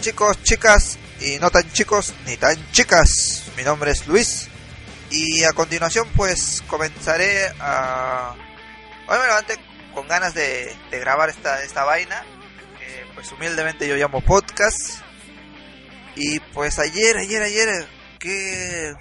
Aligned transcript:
Chicos, 0.00 0.42
chicas 0.44 0.98
y 1.20 1.38
no 1.38 1.50
tan 1.50 1.70
chicos 1.72 2.14
ni 2.26 2.38
tan 2.38 2.56
chicas. 2.72 3.44
Mi 3.54 3.62
nombre 3.64 3.90
es 3.90 4.06
Luis 4.06 4.48
y 5.10 5.44
a 5.44 5.52
continuación 5.52 6.08
pues 6.16 6.62
comenzaré 6.66 7.52
a... 7.60 8.34
Hoy 9.06 9.18
me 9.18 9.26
levanté 9.26 9.58
con 9.92 10.08
ganas 10.08 10.32
de, 10.32 10.74
grabar 10.90 11.28
esta, 11.28 11.62
esta 11.62 11.84
vaina. 11.84 12.24
pues 13.14 13.30
humildemente 13.32 13.86
yo 13.86 13.96
llamo 13.96 14.22
podcast. 14.22 15.02
Y 16.16 16.40
pues 16.40 16.78
ayer, 16.78 17.18
ayer, 17.18 17.42
ayer, 17.42 17.86
que 18.18 18.94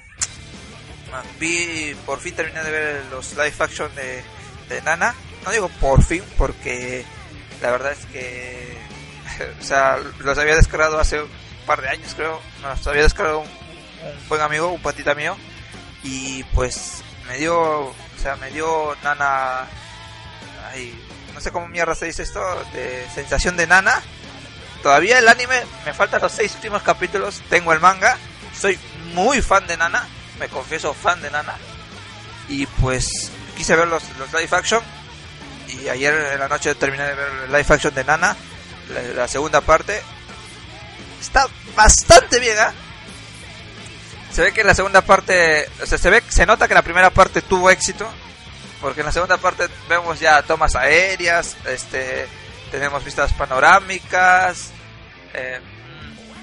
vi, 1.40 1.96
por 2.06 2.20
fin 2.20 2.36
terminé 2.36 2.62
de 2.62 2.72
ver 2.72 3.06
los 3.10 3.32
live 3.38 3.54
action 3.58 3.90
de, 3.96 4.22
de 4.68 4.82
Nana. 4.82 5.16
No 5.46 5.52
digo 5.52 5.70
por 5.80 6.04
fin 6.04 6.24
porque 6.38 7.06
la 7.62 7.72
verdad 7.72 7.94
es 7.94 8.06
que 8.08 8.89
o 9.60 9.64
sea, 9.64 9.98
los 10.20 10.38
había 10.38 10.56
descargado 10.56 11.00
hace 11.00 11.22
un 11.22 11.30
par 11.66 11.82
de 11.82 11.90
años, 11.90 12.14
creo. 12.16 12.42
Los 12.62 12.86
había 12.88 13.04
descargado 13.04 13.40
un, 13.40 13.48
buen 14.28 14.42
amigo, 14.42 14.68
un 14.68 14.82
patita 14.82 15.16
mío. 15.16 15.36
Y 16.04 16.44
pues 16.56 17.04
me 17.28 17.38
dio, 17.38 17.60
o 17.60 17.96
sea, 18.22 18.36
me 18.38 18.50
dio 18.52 18.96
nana. 19.04 19.68
Ay, 20.72 20.98
no 21.34 21.42
sé 21.42 21.52
cómo 21.52 21.68
mierda 21.68 21.96
se 21.96 22.06
dice 22.06 22.24
esto, 22.24 22.42
de 22.74 23.06
sensación 23.14 23.58
de 23.58 23.68
nana. 23.68 24.02
Todavía 24.82 25.20
el 25.20 25.28
anime, 25.28 25.62
me 25.86 25.94
faltan 25.94 26.22
los 26.22 26.32
seis 26.32 26.56
últimos 26.56 26.82
capítulos. 26.84 27.42
Tengo 27.50 27.74
el 27.74 27.80
manga, 27.80 28.18
soy 28.58 28.80
muy 29.14 29.42
fan 29.42 29.68
de 29.68 29.76
Nana, 29.76 30.08
me 30.40 30.48
confieso 30.48 30.94
fan 30.94 31.22
de 31.22 31.30
Nana. 31.30 31.56
Y 32.48 32.66
pues 32.66 33.32
quise 33.58 33.76
ver 33.76 33.88
los, 33.90 34.04
los 34.18 34.32
live 34.32 34.56
action. 34.56 34.82
Y 35.68 35.90
ayer 35.90 36.14
en 36.34 36.40
la 36.40 36.48
noche 36.48 36.74
terminé 36.76 37.04
de 37.04 37.14
ver 37.14 37.28
el 37.44 37.52
live 37.52 37.66
action 37.68 37.94
de 37.94 38.04
Nana 38.06 38.38
la, 39.16 39.28
segunda 39.28 39.62
parte 39.62 40.02
está 41.20 41.48
bastante 41.76 42.40
bien, 42.40 42.58
¿ah? 42.60 42.74
Se 44.32 44.42
ve 44.42 44.54
que 44.54 44.64
la 44.64 44.76
segunda 44.76 45.02
parte, 45.02 45.68
o 45.82 45.86
sea, 45.86 45.98
se 45.98 46.10
ve, 46.10 46.24
se 46.28 46.46
nota 46.46 46.68
que 46.68 46.74
la 46.74 46.84
primera 46.84 47.10
parte 47.10 47.42
tuvo 47.42 47.70
éxito, 47.70 48.08
porque 48.80 49.02
en 49.02 49.08
la 49.08 49.12
segunda 49.12 49.38
parte 49.38 49.68
vemos 49.88 50.20
ya 50.20 50.42
tomas 50.44 50.76
aéreas, 50.76 51.58
este, 51.66 52.28
tenemos 52.72 53.04
vistas 53.04 53.34
panorámicas, 53.34 54.72
eh, 55.34 55.60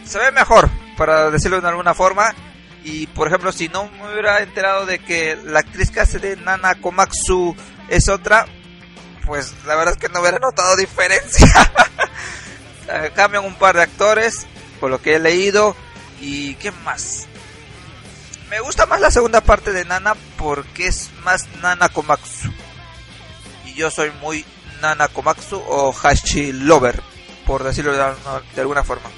se 0.04 0.18
ve 0.18 0.32
mejor, 0.32 0.68
para 0.96 1.30
decirlo 1.30 1.60
de 1.60 1.68
alguna 1.68 1.94
forma. 1.94 2.34
Y 2.84 3.08
por 3.08 3.28
ejemplo, 3.28 3.50
si 3.50 3.68
no 3.68 3.88
me 3.88 4.12
hubiera 4.12 4.40
enterado 4.40 4.86
de 4.86 5.00
que 5.00 5.36
la 5.44 5.60
actriz 5.60 5.90
que 5.90 6.00
hace 6.00 6.18
de 6.18 6.36
Nana 6.36 6.76
Komatsu 6.76 7.56
es 7.88 8.08
otra, 8.08 8.46
pues 9.24 9.52
la 9.66 9.74
verdad 9.74 9.94
es 9.94 10.00
que 10.00 10.08
no 10.08 10.20
hubiera 10.20 10.38
notado 10.38 10.76
diferencia. 10.76 11.48
Eh, 12.88 13.12
cambian 13.14 13.44
un 13.44 13.54
par 13.54 13.76
de 13.76 13.82
actores, 13.82 14.46
por 14.80 14.90
lo 14.90 15.00
que 15.00 15.16
he 15.16 15.18
leído. 15.18 15.76
¿Y 16.20 16.54
qué 16.56 16.70
más? 16.70 17.26
Me 18.50 18.60
gusta 18.60 18.86
más 18.86 19.00
la 19.00 19.10
segunda 19.10 19.40
parte 19.40 19.72
de 19.72 19.84
Nana 19.84 20.14
porque 20.38 20.86
es 20.86 21.10
más 21.24 21.46
Nana 21.60 21.88
Komatsu. 21.88 22.52
Y 23.64 23.74
yo 23.74 23.90
soy 23.90 24.10
muy 24.20 24.44
Nana 24.80 25.08
Komatsu 25.08 25.56
o 25.66 25.92
Hashi 25.92 26.52
Lover, 26.52 27.02
por 27.44 27.64
decirlo 27.64 27.92
de, 27.92 28.60
alguna 28.60 28.84
forma. 28.84 29.10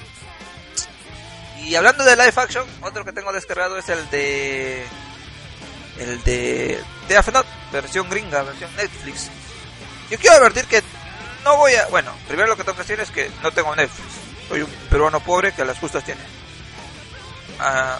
Y 1.63 1.75
hablando 1.75 2.03
de 2.03 2.15
live 2.15 2.33
action, 2.35 2.65
otro 2.81 3.05
que 3.05 3.13
tengo 3.13 3.31
descargado 3.31 3.77
es 3.77 3.87
el 3.89 4.09
de. 4.09 4.83
El 5.99 6.23
de. 6.23 6.83
Death 7.07 7.27
Note, 7.31 7.49
versión 7.71 8.09
gringa, 8.09 8.41
versión 8.41 8.75
Netflix. 8.75 9.29
Yo 10.09 10.17
quiero 10.17 10.37
advertir 10.37 10.65
que 10.65 10.81
no 11.43 11.57
voy 11.57 11.73
a. 11.75 11.87
Bueno, 11.87 12.13
primero 12.27 12.47
lo 12.49 12.57
que 12.57 12.63
tengo 12.63 12.77
que 12.77 12.83
decir 12.83 12.99
es 12.99 13.11
que 13.11 13.31
no 13.41 13.51
tengo 13.51 13.75
Netflix. 13.75 14.07
Soy 14.47 14.61
un 14.61 14.69
peruano 14.89 15.19
pobre 15.19 15.53
que 15.53 15.61
a 15.61 15.65
las 15.65 15.77
justas 15.79 16.03
tiene. 16.03 16.21
Ah, 17.59 17.99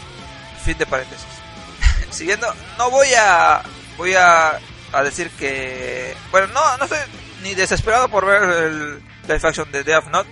fin 0.64 0.78
de 0.78 0.86
paréntesis. 0.86 1.28
Siguiendo, 2.12 2.54
no 2.78 2.90
voy 2.90 3.10
a. 3.18 3.62
Voy 3.98 4.14
a, 4.16 4.60
a 4.94 5.04
decir 5.04 5.30
que. 5.32 6.16
Bueno, 6.32 6.48
no, 6.48 6.78
no 6.78 6.84
estoy 6.86 7.00
ni 7.44 7.56
desesperado 7.56 8.10
por 8.10 8.26
ver 8.26 8.44
el 8.44 8.96
live 9.28 9.42
action 9.44 9.72
de 9.72 9.84
Death 9.84 10.06
Note. 10.06 10.30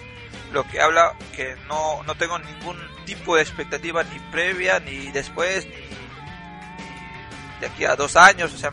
Lo 0.51 0.65
que 0.67 0.81
habla 0.81 1.13
que 1.35 1.55
no, 1.67 2.03
no 2.03 2.15
tengo 2.15 2.39
ningún 2.39 2.77
tipo 3.05 3.35
de 3.35 3.41
expectativa 3.41 4.03
ni 4.03 4.19
previa, 4.31 4.79
ni 4.79 5.11
después, 5.11 5.65
ni, 5.65 5.75
de 7.59 7.67
aquí 7.67 7.85
a 7.85 7.95
dos 7.95 8.15
años. 8.15 8.53
O 8.53 8.57
sea, 8.57 8.71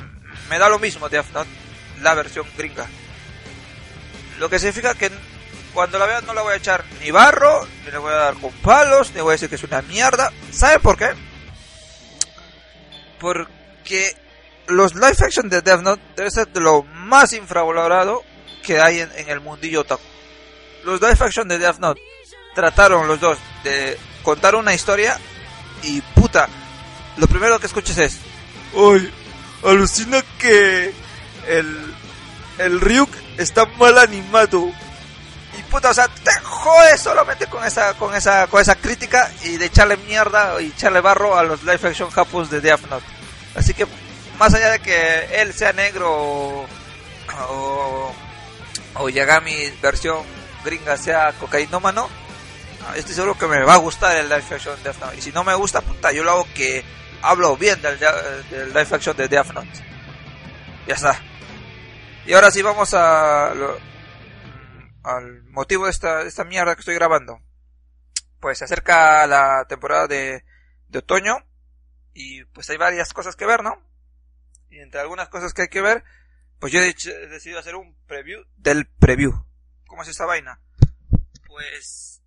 me 0.48 0.58
da 0.58 0.68
lo 0.68 0.78
mismo 0.78 1.08
Death 1.08 1.32
Note, 1.32 1.50
la 2.00 2.14
versión 2.14 2.46
gringa. 2.56 2.86
Lo 4.38 4.50
que 4.50 4.58
significa 4.58 4.94
que 4.94 5.10
cuando 5.72 5.98
la 5.98 6.06
vea 6.06 6.20
no 6.20 6.34
la 6.34 6.42
voy 6.42 6.54
a 6.54 6.56
echar 6.56 6.84
ni 7.00 7.10
barro, 7.10 7.66
ni 7.84 7.90
le 7.90 7.98
voy 7.98 8.12
a 8.12 8.16
dar 8.16 8.34
con 8.34 8.52
palos, 8.52 9.12
ni 9.14 9.20
voy 9.20 9.30
a 9.30 9.32
decir 9.32 9.48
que 9.48 9.56
es 9.56 9.64
una 9.64 9.82
mierda. 9.82 10.32
¿Saben 10.52 10.80
por 10.80 10.96
qué? 10.96 11.10
Porque 13.18 14.16
los 14.68 14.94
live 14.94 15.16
action 15.20 15.48
de 15.48 15.60
Death 15.60 15.80
Note 15.80 16.02
debe 16.16 16.30
ser 16.30 16.48
de 16.48 16.60
lo 16.60 16.82
más 16.84 17.32
infravalorado 17.32 18.22
que 18.62 18.80
hay 18.80 19.00
en, 19.00 19.10
el 19.28 19.40
mundillo 19.40 19.80
otaku. 19.80 20.02
Los 20.84 21.00
live 21.00 21.16
action 21.20 21.48
de 21.48 21.58
Death 21.58 21.78
Note 21.78 22.00
trataron 22.54 23.08
los 23.08 23.20
dos 23.20 23.38
de 23.64 23.98
contar 24.22 24.54
una 24.54 24.74
historia 24.74 25.18
y 25.82 26.00
puta, 26.00 26.48
lo 27.16 27.26
primero 27.26 27.58
que 27.58 27.66
escuches 27.66 27.98
es, 27.98 28.18
uy, 28.72 29.12
alucina 29.64 30.22
que 30.38 30.92
el, 31.48 31.94
el 32.58 32.80
Ryuk 32.80 33.10
está 33.38 33.66
mal 33.78 33.98
animado. 33.98 34.70
Y 35.58 35.62
puta, 35.70 35.90
o 35.90 35.94
sea, 35.94 36.08
te 36.08 36.32
jodes 36.42 37.00
solamente 37.00 37.46
con 37.46 37.64
esa, 37.64 37.94
con 37.94 38.14
esa, 38.14 38.46
con 38.48 38.60
esa 38.60 38.74
crítica 38.74 39.30
y 39.42 39.56
de 39.56 39.66
echarle 39.66 39.96
mierda 39.98 40.60
y 40.60 40.66
echarle 40.66 41.00
barro 41.00 41.36
a 41.36 41.44
los 41.44 41.62
live 41.62 41.88
action 41.88 42.10
japos 42.10 42.50
de 42.50 42.60
Death 42.60 42.86
Note. 42.90 43.06
Así 43.54 43.72
que, 43.72 43.86
más 44.38 44.52
allá 44.54 44.70
de 44.70 44.80
que 44.80 45.40
él 45.40 45.52
sea 45.54 45.72
negro 45.72 46.66
o, 47.48 48.12
o, 48.94 49.08
Yagami 49.08 49.70
versión 49.80 50.24
gringa 50.64 50.96
sea 50.96 51.32
cocainómano, 51.32 52.08
estoy 52.96 53.14
seguro 53.14 53.38
que 53.38 53.46
me 53.46 53.62
va 53.62 53.74
a 53.74 53.78
gustar 53.78 54.16
el 54.16 54.28
live 54.28 54.44
action 54.50 54.76
de 54.76 54.82
Death 54.82 55.00
Note. 55.00 55.16
Y 55.18 55.22
si 55.22 55.30
no 55.30 55.44
me 55.44 55.54
gusta, 55.54 55.82
puta, 55.82 56.10
yo 56.10 56.24
lo 56.24 56.32
hago 56.32 56.48
que 56.52 56.84
hablo 57.22 57.56
bien 57.56 57.80
del, 57.80 57.96
del 57.98 58.68
live 58.68 58.88
action 58.90 59.16
de 59.16 59.28
Death 59.28 59.52
Note. 59.52 59.68
Ya 60.88 60.94
está. 60.94 61.20
Y 62.26 62.32
ahora 62.32 62.50
sí 62.50 62.62
vamos 62.62 62.94
a 62.94 63.52
al 65.04 65.44
motivo 65.44 65.84
de 65.84 65.90
esta, 65.90 66.22
esta 66.22 66.44
mierda 66.44 66.74
que 66.74 66.80
estoy 66.80 66.94
grabando. 66.94 67.40
Pues 68.40 68.58
se 68.58 68.64
acerca 68.64 69.26
la 69.26 69.66
temporada 69.68 70.06
de, 70.06 70.44
de 70.88 70.98
otoño 70.98 71.36
y 72.14 72.44
pues 72.46 72.70
hay 72.70 72.78
varias 72.78 73.12
cosas 73.12 73.36
que 73.36 73.46
ver, 73.46 73.62
¿no? 73.62 73.82
Y 74.70 74.78
entre 74.78 75.00
algunas 75.00 75.28
cosas 75.28 75.52
que 75.52 75.62
hay 75.62 75.68
que 75.68 75.82
ver, 75.82 76.04
pues 76.58 76.72
yo 76.72 76.80
he, 76.80 76.94
decidido 77.28 77.58
hacer 77.58 77.74
un 77.74 77.94
preview 78.06 78.42
del 78.56 78.86
preview. 78.86 79.32
¿Cómo 79.86 80.02
es 80.02 80.08
esta 80.08 80.24
vaina? 80.24 80.60
Pues 81.46 82.22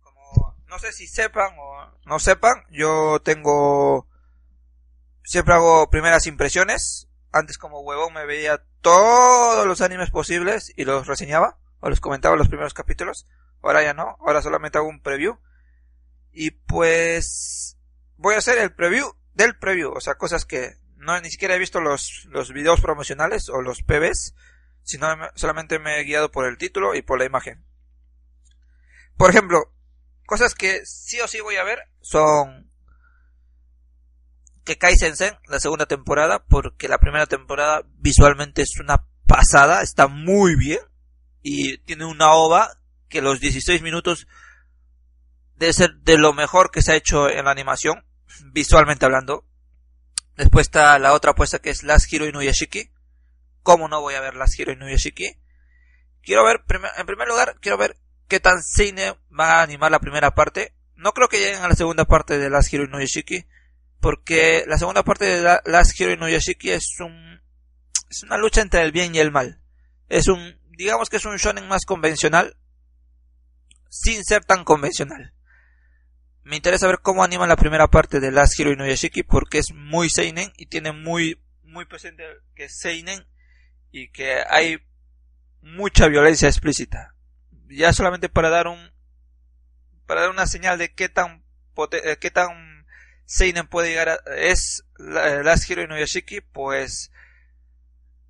como 0.00 0.56
no 0.66 0.78
sé 0.78 0.92
si 0.92 1.08
sepan 1.08 1.56
o 1.58 1.98
no 2.04 2.18
sepan, 2.20 2.64
yo 2.70 3.20
tengo 3.20 4.06
siempre 5.24 5.54
hago 5.54 5.90
primeras 5.90 6.26
impresiones 6.26 7.08
antes 7.38 7.58
como 7.58 7.80
huevón 7.80 8.14
me 8.14 8.26
veía 8.26 8.64
todos 8.80 9.66
los 9.66 9.80
animes 9.80 10.10
posibles 10.10 10.72
y 10.76 10.84
los 10.84 11.06
reseñaba 11.06 11.58
o 11.80 11.88
los 11.88 12.00
comentaba 12.00 12.36
los 12.36 12.48
primeros 12.48 12.74
capítulos. 12.74 13.26
Ahora 13.62 13.82
ya 13.82 13.94
no, 13.94 14.16
ahora 14.20 14.42
solamente 14.42 14.78
hago 14.78 14.88
un 14.88 15.00
preview. 15.00 15.38
Y 16.32 16.50
pues 16.50 17.78
voy 18.16 18.34
a 18.34 18.38
hacer 18.38 18.58
el 18.58 18.74
preview 18.74 19.12
del 19.34 19.56
preview, 19.56 19.92
o 19.92 20.00
sea, 20.00 20.16
cosas 20.16 20.44
que 20.44 20.76
no 20.96 21.20
ni 21.20 21.30
siquiera 21.30 21.54
he 21.54 21.58
visto 21.58 21.80
los 21.80 22.26
los 22.30 22.52
videos 22.52 22.80
promocionales 22.80 23.48
o 23.48 23.62
los 23.62 23.82
PBs, 23.82 24.34
sino 24.82 25.08
solamente 25.34 25.78
me 25.78 26.00
he 26.00 26.04
guiado 26.04 26.30
por 26.30 26.46
el 26.46 26.58
título 26.58 26.94
y 26.94 27.02
por 27.02 27.18
la 27.18 27.24
imagen. 27.24 27.64
Por 29.16 29.30
ejemplo, 29.30 29.72
cosas 30.26 30.54
que 30.54 30.84
sí 30.84 31.20
o 31.20 31.28
sí 31.28 31.40
voy 31.40 31.56
a 31.56 31.64
ver 31.64 31.80
son 32.00 32.70
que 34.66 34.76
Kai 34.76 34.98
Sensen, 34.98 35.38
la 35.46 35.60
segunda 35.60 35.86
temporada, 35.86 36.44
porque 36.44 36.88
la 36.88 36.98
primera 36.98 37.26
temporada 37.26 37.82
visualmente 37.98 38.62
es 38.62 38.78
una 38.80 39.06
pasada, 39.26 39.80
está 39.80 40.08
muy 40.08 40.56
bien, 40.56 40.80
y 41.40 41.78
tiene 41.78 42.04
una 42.04 42.32
ova 42.32 42.78
que 43.08 43.22
los 43.22 43.40
16 43.40 43.80
minutos 43.80 44.26
debe 45.54 45.72
ser 45.72 45.94
de 46.02 46.18
lo 46.18 46.34
mejor 46.34 46.70
que 46.70 46.82
se 46.82 46.92
ha 46.92 46.96
hecho 46.96 47.30
en 47.30 47.44
la 47.44 47.52
animación, 47.52 48.04
visualmente 48.52 49.06
hablando. 49.06 49.46
Después 50.36 50.66
está 50.66 50.98
la 50.98 51.14
otra 51.14 51.30
apuesta 51.30 51.60
que 51.60 51.70
es 51.70 51.84
Last 51.84 52.12
Hero 52.12 52.26
Inuyashiki. 52.26 52.90
¿Cómo 53.62 53.88
no 53.88 54.00
voy 54.00 54.14
a 54.14 54.20
ver 54.20 54.34
Last 54.34 54.58
Hero 54.58 54.72
Inuyashiki? 54.72 55.38
Quiero 56.22 56.44
ver, 56.44 56.64
en 56.98 57.06
primer 57.06 57.28
lugar, 57.28 57.56
quiero 57.60 57.78
ver 57.78 57.96
qué 58.26 58.40
tan 58.40 58.62
cine 58.62 59.14
va 59.30 59.60
a 59.60 59.62
animar 59.62 59.92
la 59.92 60.00
primera 60.00 60.34
parte. 60.34 60.74
No 60.96 61.12
creo 61.12 61.28
que 61.28 61.38
lleguen 61.38 61.62
a 61.62 61.68
la 61.68 61.76
segunda 61.76 62.04
parte 62.04 62.36
de 62.36 62.50
Last 62.50 62.74
Hero 62.74 62.84
Inuyashiki 62.84 63.46
porque 64.00 64.64
la 64.66 64.78
segunda 64.78 65.02
parte 65.02 65.24
de 65.24 65.42
Last 65.64 66.00
Hero 66.00 66.16
no 66.16 66.28
Yoshiki 66.28 66.70
es 66.70 66.96
un 67.00 67.40
es 68.08 68.22
una 68.22 68.38
lucha 68.38 68.60
entre 68.60 68.82
el 68.82 68.92
bien 68.92 69.14
y 69.14 69.18
el 69.18 69.32
mal. 69.32 69.60
Es 70.08 70.28
un 70.28 70.58
digamos 70.70 71.08
que 71.08 71.16
es 71.16 71.24
un 71.24 71.36
shonen 71.36 71.66
más 71.68 71.84
convencional 71.84 72.56
sin 73.88 74.24
ser 74.24 74.44
tan 74.44 74.64
convencional. 74.64 75.32
Me 76.44 76.56
interesa 76.56 76.86
ver 76.86 77.00
cómo 77.00 77.24
anima 77.24 77.46
la 77.46 77.56
primera 77.56 77.88
parte 77.88 78.20
de 78.20 78.30
Last 78.30 78.58
Hero 78.58 78.72
Inuyashiki 78.72 79.22
porque 79.22 79.58
es 79.58 79.72
muy 79.74 80.10
seinen 80.10 80.52
y 80.56 80.66
tiene 80.66 80.92
muy 80.92 81.42
muy 81.62 81.84
presente 81.84 82.24
que 82.54 82.64
es 82.64 82.78
seinen 82.78 83.26
y 83.90 84.08
que 84.10 84.42
hay 84.48 84.78
mucha 85.62 86.06
violencia 86.08 86.48
explícita. 86.48 87.14
Ya 87.68 87.92
solamente 87.92 88.28
para 88.28 88.50
dar 88.50 88.68
un 88.68 88.92
para 90.06 90.22
dar 90.22 90.30
una 90.30 90.46
señal 90.46 90.78
de 90.78 90.94
qué 90.94 91.08
tan 91.08 91.44
eh, 91.92 92.16
qué 92.20 92.30
tan 92.30 92.75
seinen 93.26 93.68
puede 93.68 93.90
llegar 93.90 94.08
a, 94.08 94.18
es 94.36 94.84
Last 94.96 95.68
Hero 95.70 95.82
Inuyashiki, 95.82 96.40
pues 96.40 97.12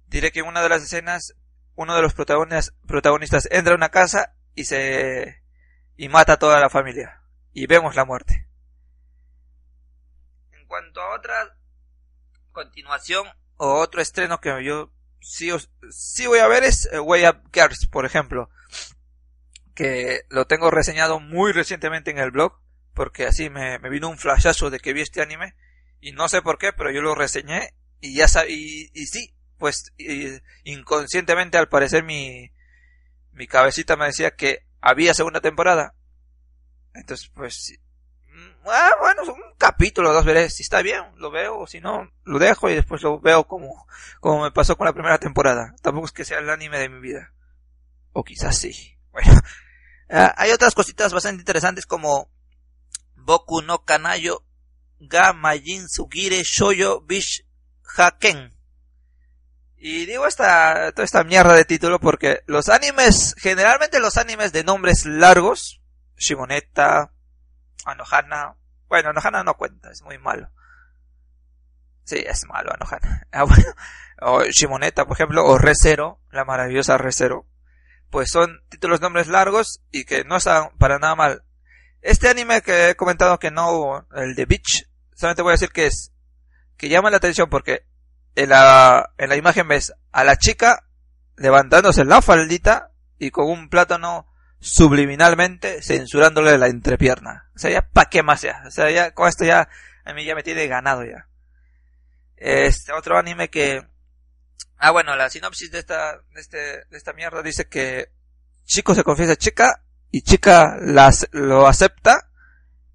diré 0.06 0.32
que 0.32 0.40
en 0.40 0.46
una 0.46 0.62
de 0.62 0.68
las 0.68 0.82
escenas 0.82 1.34
uno 1.76 1.94
de 1.94 2.02
los 2.02 2.14
protagonistas, 2.14 2.74
protagonistas 2.86 3.48
entra 3.52 3.74
a 3.74 3.76
una 3.76 3.90
casa 3.90 4.34
y 4.54 4.64
se 4.64 5.42
y 5.96 6.08
mata 6.08 6.34
a 6.34 6.38
toda 6.38 6.60
la 6.60 6.70
familia. 6.70 7.22
Y 7.52 7.66
vemos 7.66 7.94
la 7.94 8.04
muerte. 8.04 8.48
En 10.52 10.66
cuanto 10.66 11.00
a 11.00 11.14
otra 11.14 11.56
continuación 12.52 13.26
o 13.56 13.74
otro 13.74 14.00
estreno 14.00 14.40
que 14.40 14.64
yo 14.64 14.90
sí, 15.20 15.50
sí 15.90 16.26
voy 16.26 16.38
a 16.38 16.48
ver 16.48 16.64
es 16.64 16.88
eh, 16.92 16.98
Way 16.98 17.26
Up 17.28 17.50
Girls, 17.52 17.86
por 17.86 18.04
ejemplo, 18.04 18.50
que 19.74 20.22
lo 20.28 20.46
tengo 20.46 20.70
reseñado 20.70 21.20
muy 21.20 21.52
recientemente 21.52 22.10
en 22.10 22.18
el 22.18 22.30
blog, 22.30 22.58
porque 22.96 23.26
así 23.26 23.50
me, 23.50 23.78
vino 23.90 24.08
un 24.08 24.16
flashazo 24.16 24.70
de 24.70 24.80
que 24.80 24.94
vi 24.94 25.02
este 25.02 25.20
anime 25.20 25.54
y 26.00 26.12
no 26.12 26.30
sé 26.30 26.40
por 26.40 26.56
qué, 26.56 26.72
pero 26.72 26.90
yo 26.90 27.02
lo 27.02 27.14
reseñé 27.14 27.74
y 28.00 28.16
ya 28.16 28.26
sabía, 28.26 28.56
y, 28.56 29.06
sí, 29.06 29.34
pues 29.58 29.92
inconscientemente 30.64 31.58
al 31.58 31.68
parecer 31.68 32.04
mi, 32.04 32.50
mi 33.32 33.46
cabecita 33.46 33.96
me 33.96 34.06
decía 34.06 34.30
que 34.30 34.66
había 34.80 35.12
segunda 35.12 35.42
temporada. 35.42 35.94
Entonces, 36.94 37.30
pues, 37.34 37.78
mm, 38.28 38.68
ah, 38.68 38.92
bueno, 38.98 39.24
un 39.24 39.54
capítulo, 39.58 40.14
dos 40.14 40.24
veré 40.24 40.48
si 40.48 40.62
está 40.62 40.80
bien, 40.80 41.04
lo 41.16 41.30
veo, 41.30 41.66
si 41.66 41.82
no, 41.82 42.10
lo 42.24 42.38
dejo 42.38 42.70
y 42.70 42.76
después 42.76 43.02
lo 43.02 43.20
veo 43.20 43.44
como, 43.46 43.86
como 44.20 44.44
me 44.44 44.52
pasó 44.52 44.76
con 44.76 44.86
la 44.86 44.94
primera 44.94 45.18
temporada. 45.18 45.74
Tampoco 45.82 46.06
es 46.06 46.12
que 46.12 46.24
sea 46.24 46.38
el 46.38 46.48
anime 46.48 46.78
de 46.78 46.88
mi 46.88 47.00
vida. 47.00 47.34
O 48.12 48.24
quizás 48.24 48.56
sí. 48.58 48.94
Bueno, 49.16 49.40
ah, 50.10 50.34
hay 50.36 50.50
otras 50.50 50.74
cositas 50.74 51.12
bastante 51.14 51.40
interesantes 51.40 51.86
como 51.86 52.30
Boku 53.26 53.60
no 53.60 53.84
Kanayo 53.84 54.44
ga 55.00 55.32
Majin 55.32 55.88
Sugire 55.88 56.44
Shoyo 56.44 57.00
Bish 57.00 57.44
Haken. 57.96 58.54
Y 59.76 60.06
digo 60.06 60.26
esta, 60.26 60.92
toda 60.92 61.04
esta 61.04 61.24
mierda 61.24 61.54
de 61.54 61.64
título 61.64 61.98
porque 61.98 62.42
los 62.46 62.68
animes, 62.68 63.34
generalmente 63.36 63.98
los 63.98 64.16
animes 64.16 64.52
de 64.52 64.62
nombres 64.62 65.04
largos, 65.06 65.82
Shimoneta, 66.16 67.12
Anohana, 67.84 68.56
bueno, 68.88 69.10
Anohana 69.10 69.42
no 69.42 69.54
cuenta, 69.54 69.90
es 69.90 70.02
muy 70.02 70.18
malo. 70.18 70.48
Sí, 72.04 72.22
es 72.24 72.46
malo 72.46 72.72
Anohana. 72.72 73.26
Ah, 73.32 73.42
bueno. 73.42 73.74
O 74.22 74.44
Shimoneta, 74.44 75.04
por 75.04 75.16
ejemplo, 75.16 75.44
o 75.44 75.58
Resero, 75.58 76.20
la 76.30 76.44
maravillosa 76.44 76.96
Resero. 76.96 77.44
Pues 78.08 78.30
son 78.30 78.62
títulos 78.68 79.00
nombres 79.00 79.26
largos 79.26 79.82
y 79.90 80.04
que 80.04 80.24
no 80.24 80.36
están 80.36 80.70
para 80.78 80.98
nada 80.98 81.16
mal. 81.16 81.45
Este 82.06 82.28
anime 82.28 82.62
que 82.62 82.90
he 82.90 82.94
comentado 82.94 83.40
que 83.40 83.50
no, 83.50 84.06
el 84.14 84.36
de 84.36 84.46
Beach, 84.46 84.88
solamente 85.16 85.42
voy 85.42 85.50
a 85.50 85.58
decir 85.58 85.70
que 85.70 85.86
es, 85.86 86.12
que 86.76 86.88
llama 86.88 87.10
la 87.10 87.16
atención 87.16 87.50
porque 87.50 87.84
en 88.36 88.50
la, 88.50 89.12
en 89.18 89.28
la 89.28 89.34
imagen 89.34 89.66
ves 89.66 89.92
a 90.12 90.22
la 90.22 90.36
chica 90.36 90.84
levantándose 91.36 92.04
la 92.04 92.22
faldita 92.22 92.92
y 93.18 93.32
con 93.32 93.50
un 93.50 93.68
plátano 93.68 94.32
subliminalmente 94.60 95.82
censurándole 95.82 96.56
la 96.58 96.68
entrepierna. 96.68 97.50
O 97.56 97.58
sea, 97.58 97.72
ya 97.72 97.82
pa' 97.82 98.04
qué 98.04 98.22
más 98.22 98.42
ya. 98.42 98.62
O 98.68 98.70
sea, 98.70 98.88
ya 98.92 99.10
con 99.10 99.26
esto 99.28 99.44
ya 99.44 99.68
a 100.04 100.12
mí 100.12 100.24
ya 100.24 100.36
me 100.36 100.44
tiene 100.44 100.68
ganado 100.68 101.04
ya. 101.04 101.26
Este 102.36 102.92
otro 102.92 103.18
anime 103.18 103.50
que 103.50 103.84
Ah, 104.78 104.92
bueno, 104.92 105.16
la 105.16 105.28
sinopsis 105.28 105.70
de 105.70 105.78
esta 105.78 106.18
de 106.34 106.40
este 106.40 106.58
de 106.58 106.96
esta 106.96 107.14
mierda 107.14 107.42
dice 107.42 107.66
que 107.66 108.12
chico 108.64 108.94
se 108.94 109.04
confiesa 109.04 109.34
chica 109.34 109.82
y 110.10 110.22
chica 110.22 110.76
las 110.80 111.28
lo 111.32 111.66
acepta, 111.66 112.30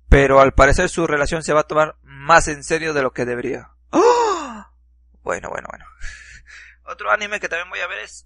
pero 0.09 0.39
al 0.39 0.53
parecer 0.53 0.89
su 0.89 1.07
relación 1.07 1.43
se 1.43 1.53
va 1.53 1.61
a 1.61 1.67
tomar 1.67 1.95
más 2.03 2.47
en 2.47 2.63
serio 2.63 2.93
de 2.93 3.01
lo 3.01 3.11
que 3.11 3.25
debería. 3.25 3.71
¡Oh! 3.91 4.65
Bueno, 5.23 5.49
bueno, 5.49 5.67
bueno. 5.69 5.85
Otro 6.83 7.11
anime 7.11 7.39
que 7.39 7.49
también 7.49 7.69
voy 7.69 7.79
a 7.79 7.87
ver 7.87 7.99
es 7.99 8.25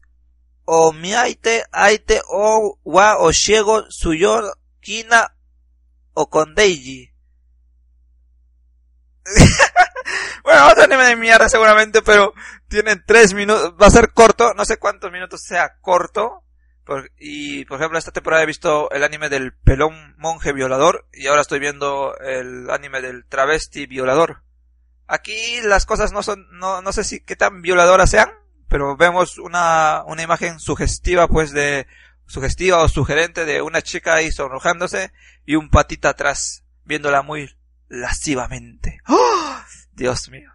o 0.65 0.91
miaite 0.91 1.63
aite 1.71 2.21
o 2.27 2.79
wa 2.83 3.17
o 3.19 3.31
shiego 3.31 3.85
suyo 3.89 4.53
kina 4.81 5.35
o 6.13 6.29
kondeiji. 6.29 7.11
bueno, 10.43 10.67
otro 10.67 10.83
anime 10.83 11.05
de 11.05 11.15
mierda 11.15 11.49
seguramente, 11.49 12.01
pero 12.01 12.33
tiene 12.67 12.95
tres 12.95 13.33
minutos, 13.33 13.73
va 13.81 13.87
a 13.87 13.91
ser 13.91 14.13
corto, 14.13 14.53
no 14.53 14.65
sé 14.65 14.77
cuántos 14.77 15.11
minutos 15.11 15.41
sea 15.43 15.77
corto. 15.81 16.44
Y 17.17 17.65
por 17.65 17.79
ejemplo, 17.79 17.97
esta 17.97 18.11
temporada 18.11 18.43
he 18.43 18.47
visto 18.47 18.89
el 18.91 19.03
anime 19.03 19.29
del 19.29 19.53
pelón 19.53 20.15
monje 20.17 20.53
violador 20.53 21.07
y 21.13 21.27
ahora 21.27 21.41
estoy 21.41 21.59
viendo 21.59 22.15
el 22.19 22.69
anime 22.69 23.01
del 23.01 23.25
travesti 23.25 23.85
violador. 23.85 24.43
Aquí 25.07 25.61
las 25.63 25.85
cosas 25.85 26.11
no 26.11 26.23
son, 26.23 26.47
no, 26.51 26.81
no 26.81 26.91
sé 26.91 27.03
si 27.03 27.19
qué 27.19 27.35
tan 27.35 27.61
violadoras 27.61 28.09
sean, 28.09 28.29
pero 28.67 28.95
vemos 28.97 29.37
una, 29.37 30.03
una 30.07 30.23
imagen 30.23 30.59
sugestiva, 30.59 31.27
pues 31.27 31.51
de, 31.51 31.87
sugestiva 32.27 32.81
o 32.81 32.87
sugerente 32.87 33.45
de 33.45 33.61
una 33.61 33.81
chica 33.81 34.15
ahí 34.15 34.31
sonrojándose 34.31 35.11
y 35.45 35.55
un 35.55 35.69
patita 35.69 36.09
atrás, 36.09 36.63
viéndola 36.83 37.21
muy 37.21 37.55
lascivamente. 37.87 38.99
¡Oh! 39.07 39.57
Dios 39.93 40.29
mío. 40.29 40.51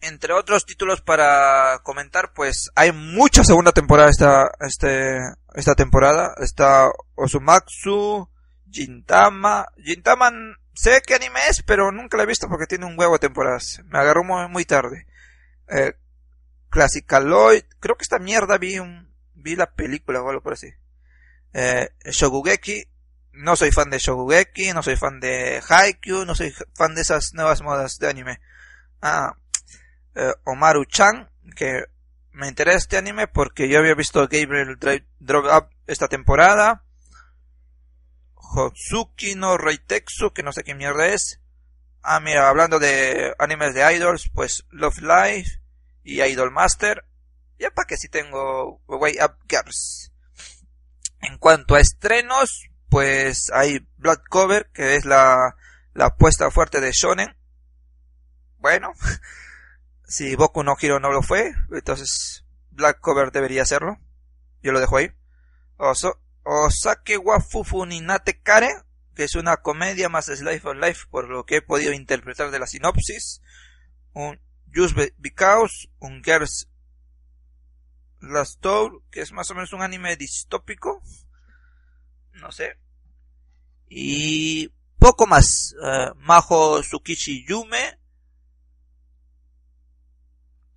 Entre 0.00 0.32
otros 0.32 0.64
títulos 0.64 1.02
para 1.02 1.80
comentar, 1.82 2.32
pues 2.32 2.70
hay 2.74 2.92
mucha 2.92 3.44
segunda 3.44 3.72
temporada 3.72 4.08
esta, 4.08 4.50
este, 4.60 5.18
esta 5.54 5.74
temporada. 5.74 6.34
Está 6.38 6.90
Osumatsu, 7.14 8.28
Gintama. 8.70 9.66
Gintama 9.76 10.30
Sé 10.80 11.02
qué 11.06 11.14
anime 11.14 11.40
es, 11.50 11.62
pero 11.62 11.92
nunca 11.92 12.16
lo 12.16 12.22
he 12.22 12.26
visto 12.26 12.48
porque 12.48 12.66
tiene 12.66 12.86
un 12.86 12.98
huevo 12.98 13.12
de 13.14 13.18
temporadas. 13.18 13.82
Me 13.84 13.98
agarró 13.98 14.24
muy, 14.24 14.64
tarde. 14.64 15.06
Eh, 15.68 15.92
Classicaloid. 16.70 17.64
Creo 17.80 17.96
que 17.96 18.02
esta 18.02 18.18
mierda 18.18 18.56
vi 18.56 18.78
un, 18.78 19.12
vi 19.34 19.56
la 19.56 19.70
película 19.72 20.22
o 20.22 20.28
algo 20.30 20.42
por 20.42 20.54
así. 20.54 20.72
Eh, 21.52 21.90
Shogugeki. 22.04 22.86
No 23.32 23.56
soy 23.56 23.72
fan 23.72 23.90
de 23.90 23.98
Shogugeki, 23.98 24.72
no 24.72 24.82
soy 24.82 24.96
fan 24.96 25.20
de 25.20 25.62
Haikyuu, 25.66 26.24
no 26.24 26.34
soy 26.34 26.52
fan 26.74 26.94
de 26.94 27.02
esas 27.02 27.34
nuevas 27.34 27.60
modas 27.62 27.98
de 27.98 28.08
anime. 28.08 28.40
Ah, 29.02 29.36
eh, 30.14 30.32
Omaru-chan, 30.44 31.30
que 31.54 31.84
me 32.32 32.48
interesa 32.48 32.78
este 32.78 32.96
anime 32.96 33.28
porque 33.28 33.68
yo 33.68 33.78
había 33.78 33.94
visto 33.94 34.20
Gabriel 34.20 34.78
Drop 35.18 35.44
Up 35.46 35.68
esta 35.86 36.08
temporada. 36.08 36.84
Hotsuki 38.34 39.34
no 39.34 39.56
Reitexu, 39.58 40.32
que 40.32 40.42
no 40.42 40.52
sé 40.52 40.64
qué 40.64 40.74
mierda 40.74 41.08
es. 41.08 41.40
Ah, 42.02 42.20
mira, 42.20 42.48
hablando 42.48 42.78
de 42.78 43.34
animes 43.38 43.74
de 43.74 43.94
idols, 43.94 44.30
pues 44.32 44.64
Love 44.70 45.00
Life 45.02 45.60
y 46.02 46.22
Idol 46.22 46.50
Master. 46.50 47.04
Ya 47.58 47.70
para 47.70 47.86
que 47.86 47.96
si 47.96 48.08
tengo 48.08 48.80
Way 48.86 49.18
Up 49.22 49.36
Girls. 49.48 50.12
En 51.20 51.36
cuanto 51.36 51.74
a 51.74 51.80
estrenos, 51.80 52.70
pues 52.88 53.50
hay 53.52 53.86
Blood 53.98 54.20
Cover, 54.30 54.70
que 54.72 54.96
es 54.96 55.04
la, 55.04 55.56
la 55.92 56.06
apuesta 56.06 56.50
fuerte 56.50 56.80
de 56.80 56.92
Shonen. 56.92 57.36
Bueno, 58.58 58.92
si 60.10 60.34
Boku 60.34 60.64
no 60.64 60.74
Hero 60.78 60.98
no 60.98 61.12
lo 61.12 61.22
fue, 61.22 61.52
entonces 61.70 62.44
Black 62.72 62.98
Cover 63.00 63.30
debería 63.30 63.64
serlo. 63.64 63.96
Yo 64.60 64.72
lo 64.72 64.80
dejo 64.80 64.96
ahí. 64.96 65.12
Oso, 65.76 66.20
Osake 66.42 67.16
wa 67.16 67.40
Fufu 67.40 67.86
Ninate 67.86 68.42
Kare, 68.42 68.72
que 69.14 69.22
es 69.22 69.36
una 69.36 69.58
comedia 69.58 70.08
más 70.08 70.26
Slice 70.26 70.66
of 70.66 70.76
Life, 70.76 71.06
por 71.10 71.28
lo 71.28 71.46
que 71.46 71.56
he 71.58 71.62
podido 71.62 71.92
interpretar 71.92 72.50
de 72.50 72.58
la 72.58 72.66
sinopsis. 72.66 73.40
Un 74.12 74.40
Just 74.74 74.96
Because, 75.18 75.88
un 76.00 76.24
Girls 76.24 76.68
Last 78.20 78.60
Tour, 78.60 79.04
que 79.12 79.20
es 79.20 79.30
más 79.30 79.48
o 79.52 79.54
menos 79.54 79.72
un 79.72 79.82
anime 79.82 80.16
distópico. 80.16 81.00
No 82.32 82.50
sé. 82.50 82.76
Y 83.88 84.72
poco 84.98 85.28
más. 85.28 85.76
Uh, 85.80 86.16
Majo 86.16 86.80
Tsukishi 86.80 87.46
Yume, 87.46 87.99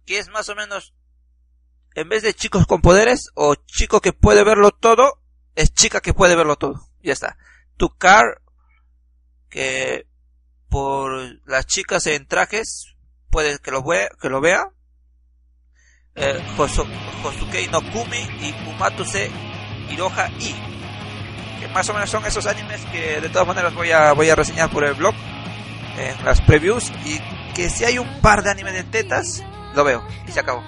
que 0.06 0.20
es 0.20 0.30
más 0.30 0.50
o 0.50 0.56
menos 0.56 0.94
en 1.96 2.10
vez 2.10 2.24
de 2.24 2.34
chicos 2.34 2.66
con 2.66 2.82
poderes 2.82 3.30
o 3.36 3.56
chico 3.56 4.02
que 4.02 4.14
puede 4.14 4.44
verlo 4.44 4.72
todo, 4.72 5.20
es 5.56 5.74
chica 5.74 6.02
que 6.02 6.14
puede 6.14 6.36
verlo 6.36 6.56
todo. 6.56 6.88
Ya 7.02 7.14
está. 7.14 7.38
Tu 7.78 7.90
car, 7.98 8.42
que 9.50 10.08
por 10.70 11.12
las 11.48 11.68
chicas 11.68 12.08
en 12.08 12.28
trajes, 12.28 12.96
puede 13.30 13.60
que 13.60 13.72
lo, 13.72 13.84
vea, 13.84 14.10
que 14.20 14.30
lo 14.30 14.42
vea. 14.42 14.66
eh, 16.16 16.42
no 17.72 17.92
Kumi 17.92 18.18
y 18.42 18.56
Umatuse 18.70 19.30
Iroha 19.90 20.30
I. 20.40 20.56
Que 21.60 21.68
más 21.70 21.88
o 21.90 21.94
menos 21.94 22.10
son 22.10 22.26
esos 22.26 22.46
animes 22.48 22.84
que 22.86 23.22
de 23.22 23.30
todas 23.30 23.48
maneras 23.48 23.74
voy 23.74 23.92
a, 23.92 24.14
voy 24.14 24.30
a 24.30 24.36
reseñar 24.36 24.72
por 24.72 24.84
el 24.84 24.96
blog 24.96 25.14
en 25.98 26.26
las 26.26 26.42
previews 26.42 26.92
y 27.06 27.20
que 27.54 27.70
si 27.70 27.86
hay 27.86 28.00
un 28.00 28.22
par 28.22 28.42
de 28.42 28.50
animes 28.50 28.74
de 28.74 28.84
tetas, 28.84 29.44
lo 29.76 29.84
veo 29.84 30.04
y 30.28 30.32
se 30.32 30.40
acabó. 30.40 30.64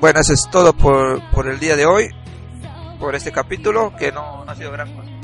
Bueno, 0.00 0.20
eso 0.20 0.32
es 0.32 0.48
todo 0.50 0.72
por, 0.72 1.20
por 1.30 1.48
el 1.48 1.58
día 1.58 1.76
de 1.76 1.86
hoy, 1.86 2.08
por 3.00 3.14
este 3.14 3.32
capítulo 3.32 3.94
que 3.96 4.12
no, 4.12 4.44
no 4.44 4.50
ha 4.50 4.54
sido 4.54 4.70
gran 4.70 4.94
cosa. 4.94 5.17